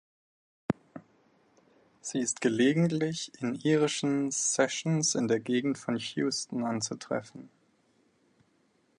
[2.01, 7.51] Sie ist gelegentlich in irischen Sessions in der Gegend von Houston anzutreffen.